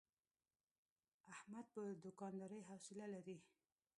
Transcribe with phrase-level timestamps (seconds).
[1.33, 3.37] احمد په دوکاندارۍ حوصله لري.